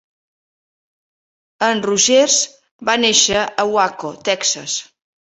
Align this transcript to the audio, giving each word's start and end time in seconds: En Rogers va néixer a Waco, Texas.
En 1.67 1.83
Rogers 1.85 2.37
va 2.89 2.95
néixer 3.01 3.43
a 3.43 3.67
Waco, 3.75 4.11
Texas. 4.31 4.79